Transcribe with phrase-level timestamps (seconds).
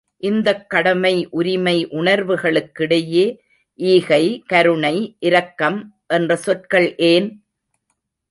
[0.17, 3.37] இந்தக் கடமை உரிமை உணர்வுகளுக்கிடையே
[3.75, 4.43] ஈகை,
[4.45, 5.15] கருணை,
[5.19, 5.95] இரக்கம்
[6.07, 7.43] என்ற சொற்கள் ஏன்?